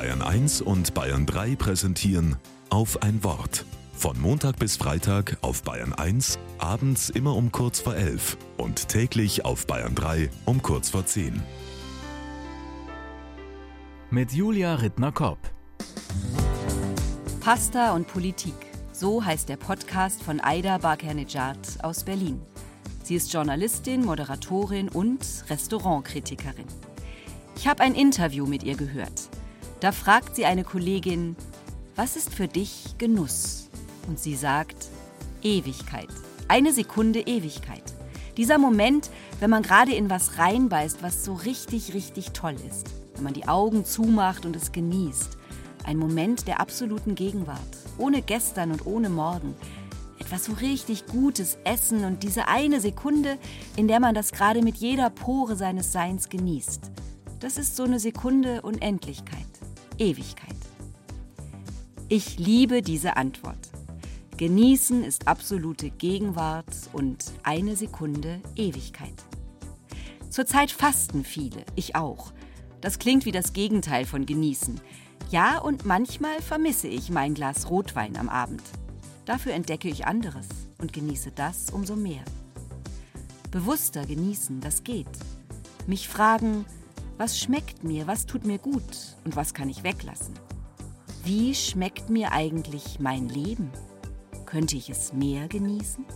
Bayern 0.00 0.22
1 0.22 0.62
und 0.62 0.94
Bayern 0.94 1.26
3 1.26 1.56
präsentieren 1.56 2.36
auf 2.70 3.02
ein 3.02 3.22
Wort. 3.22 3.66
Von 3.92 4.18
Montag 4.18 4.58
bis 4.58 4.78
Freitag 4.78 5.36
auf 5.42 5.62
Bayern 5.62 5.92
1, 5.92 6.38
abends 6.56 7.10
immer 7.10 7.36
um 7.36 7.52
kurz 7.52 7.80
vor 7.80 7.94
11 7.94 8.38
und 8.56 8.88
täglich 8.88 9.44
auf 9.44 9.66
Bayern 9.66 9.94
3 9.94 10.30
um 10.46 10.62
kurz 10.62 10.88
vor 10.88 11.04
10. 11.04 11.42
Mit 14.08 14.32
Julia 14.32 14.76
Rittner-Kopp. 14.76 15.36
Pasta 17.40 17.92
und 17.92 18.08
Politik. 18.08 18.54
So 18.92 19.22
heißt 19.22 19.50
der 19.50 19.58
Podcast 19.58 20.22
von 20.22 20.40
Aida 20.40 20.78
Barkernejad 20.78 21.84
aus 21.84 22.04
Berlin. 22.04 22.40
Sie 23.02 23.16
ist 23.16 23.30
Journalistin, 23.30 24.06
Moderatorin 24.06 24.88
und 24.88 25.26
Restaurantkritikerin. 25.50 26.64
Ich 27.54 27.68
habe 27.68 27.82
ein 27.82 27.94
Interview 27.94 28.46
mit 28.46 28.62
ihr 28.62 28.78
gehört. 28.78 29.28
Da 29.80 29.92
fragt 29.92 30.36
sie 30.36 30.44
eine 30.44 30.62
Kollegin, 30.62 31.36
was 31.96 32.14
ist 32.14 32.34
für 32.34 32.48
dich 32.48 32.96
Genuss? 32.98 33.70
Und 34.08 34.18
sie 34.18 34.36
sagt, 34.36 34.88
Ewigkeit. 35.42 36.08
Eine 36.48 36.74
Sekunde 36.74 37.20
Ewigkeit. 37.20 37.82
Dieser 38.36 38.58
Moment, 38.58 39.08
wenn 39.38 39.48
man 39.48 39.62
gerade 39.62 39.94
in 39.94 40.10
was 40.10 40.36
reinbeißt, 40.36 41.02
was 41.02 41.24
so 41.24 41.32
richtig, 41.32 41.94
richtig 41.94 42.32
toll 42.32 42.56
ist. 42.68 42.90
Wenn 43.14 43.24
man 43.24 43.32
die 43.32 43.48
Augen 43.48 43.86
zumacht 43.86 44.44
und 44.44 44.54
es 44.54 44.72
genießt. 44.72 45.38
Ein 45.84 45.96
Moment 45.96 46.46
der 46.46 46.60
absoluten 46.60 47.14
Gegenwart. 47.14 47.58
Ohne 47.96 48.20
gestern 48.20 48.72
und 48.72 48.84
ohne 48.84 49.08
morgen. 49.08 49.54
Etwas 50.18 50.44
so 50.44 50.52
richtig 50.52 51.06
Gutes 51.06 51.56
essen 51.64 52.04
und 52.04 52.22
diese 52.22 52.48
eine 52.48 52.82
Sekunde, 52.82 53.38
in 53.76 53.88
der 53.88 54.00
man 54.00 54.14
das 54.14 54.32
gerade 54.32 54.60
mit 54.60 54.76
jeder 54.76 55.08
Pore 55.08 55.56
seines 55.56 55.90
Seins 55.90 56.28
genießt. 56.28 56.90
Das 57.40 57.56
ist 57.56 57.76
so 57.76 57.84
eine 57.84 57.98
Sekunde 57.98 58.60
Unendlichkeit, 58.60 59.46
Ewigkeit. 60.00 60.56
Ich 62.08 62.38
liebe 62.38 62.80
diese 62.80 63.18
Antwort. 63.18 63.68
Genießen 64.38 65.04
ist 65.04 65.28
absolute 65.28 65.90
Gegenwart 65.90 66.74
und 66.94 67.22
eine 67.42 67.76
Sekunde 67.76 68.40
Ewigkeit. 68.56 69.12
Zurzeit 70.30 70.70
fasten 70.70 71.22
viele, 71.22 71.64
ich 71.76 71.96
auch. 71.96 72.32
Das 72.80 72.98
klingt 72.98 73.26
wie 73.26 73.32
das 73.32 73.52
Gegenteil 73.52 74.06
von 74.06 74.24
genießen. 74.24 74.80
Ja, 75.30 75.58
und 75.58 75.84
manchmal 75.84 76.40
vermisse 76.40 76.88
ich 76.88 77.10
mein 77.10 77.34
Glas 77.34 77.68
Rotwein 77.68 78.16
am 78.16 78.30
Abend. 78.30 78.62
Dafür 79.26 79.52
entdecke 79.52 79.90
ich 79.90 80.06
anderes 80.06 80.48
und 80.78 80.94
genieße 80.94 81.30
das 81.32 81.68
umso 81.70 81.94
mehr. 81.94 82.24
Bewusster 83.50 84.06
genießen, 84.06 84.62
das 84.62 84.82
geht. 84.82 85.06
Mich 85.86 86.08
fragen, 86.08 86.64
was 87.20 87.38
schmeckt 87.38 87.84
mir, 87.84 88.06
was 88.06 88.24
tut 88.24 88.46
mir 88.46 88.56
gut 88.56 89.18
und 89.26 89.36
was 89.36 89.52
kann 89.52 89.68
ich 89.68 89.84
weglassen? 89.84 90.32
Wie 91.22 91.54
schmeckt 91.54 92.08
mir 92.08 92.32
eigentlich 92.32 92.98
mein 92.98 93.28
Leben? 93.28 93.70
Könnte 94.46 94.78
ich 94.78 94.88
es 94.88 95.12
mehr 95.12 95.46
genießen? 95.46 96.06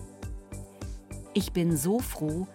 Ich 1.34 1.52
bin 1.52 1.77
so 1.77 1.98
froh, 1.98 2.48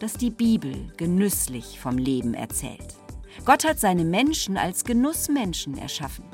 dass 0.00 0.14
die 0.14 0.30
Bibel 0.30 0.92
genüsslich 0.96 1.78
vom 1.78 1.96
Leben 1.96 2.34
erzählt. 2.34 2.96
Gott 3.44 3.64
hat 3.64 3.78
seine 3.78 4.04
Menschen 4.04 4.56
als 4.56 4.84
Genussmenschen 4.84 5.78
erschaffen. 5.78 6.24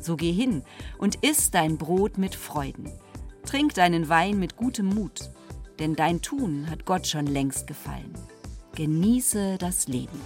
So 0.00 0.14
geh 0.14 0.30
hin 0.30 0.62
und 0.98 1.16
iss 1.16 1.50
dein 1.50 1.78
Brot 1.78 2.16
mit 2.16 2.36
Freuden. 2.36 2.88
Trink 3.44 3.74
deinen 3.74 4.08
Wein 4.08 4.38
mit 4.38 4.56
gutem 4.56 4.86
Mut, 4.86 5.32
denn 5.80 5.96
dein 5.96 6.22
Tun 6.22 6.70
hat 6.70 6.84
Gott 6.84 7.08
schon 7.08 7.26
längst 7.26 7.66
gefallen. 7.66 8.14
Genieße 8.76 9.58
das 9.58 9.88
Leben. 9.88 10.20